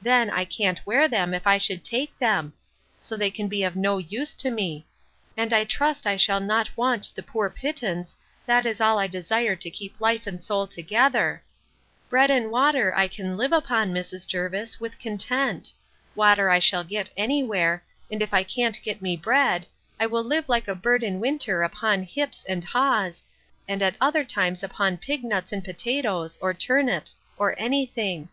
Then, 0.00 0.30
I 0.30 0.46
can't 0.46 0.80
wear 0.86 1.06
them, 1.06 1.34
if 1.34 1.46
I 1.46 1.58
should 1.58 1.84
take 1.84 2.18
them; 2.18 2.54
so 2.98 3.14
they 3.14 3.30
can 3.30 3.46
be 3.46 3.62
of 3.62 3.76
no 3.76 3.98
use 3.98 4.32
to 4.32 4.50
me: 4.50 4.86
And 5.36 5.52
I 5.52 5.64
trust 5.64 6.06
I 6.06 6.16
shall 6.16 6.40
not 6.40 6.74
want 6.78 7.10
the 7.14 7.22
poor 7.22 7.50
pittance, 7.50 8.16
that 8.46 8.64
is 8.64 8.80
all 8.80 8.98
I 8.98 9.06
desire 9.06 9.54
to 9.56 9.70
keep 9.70 10.00
life 10.00 10.26
and 10.26 10.42
soul 10.42 10.66
together. 10.66 11.42
Bread 12.08 12.30
and 12.30 12.50
water 12.50 12.94
I 12.96 13.06
can 13.06 13.36
live 13.36 13.52
upon, 13.52 13.92
Mrs. 13.92 14.26
Jervis, 14.26 14.80
with 14.80 14.98
content. 14.98 15.74
Water 16.14 16.48
I 16.48 16.58
shall 16.58 16.82
get 16.82 17.10
any 17.14 17.42
where; 17.42 17.84
and 18.10 18.22
if 18.22 18.32
I 18.32 18.44
can't 18.44 18.80
get 18.82 19.02
me 19.02 19.14
bread, 19.14 19.66
I 20.00 20.06
will 20.06 20.24
live 20.24 20.48
like 20.48 20.68
a 20.68 20.74
bird 20.74 21.02
in 21.02 21.20
winter 21.20 21.62
upon 21.62 22.04
hips 22.04 22.46
and 22.48 22.64
haws, 22.64 23.22
and 23.68 23.82
at 23.82 23.96
other 24.00 24.24
times 24.24 24.62
upon 24.62 24.96
pig 24.96 25.22
nuts 25.22 25.52
and 25.52 25.62
potatoes, 25.62 26.38
or 26.40 26.54
turnips, 26.54 27.18
or 27.36 27.54
any 27.60 27.84
thing. 27.84 28.30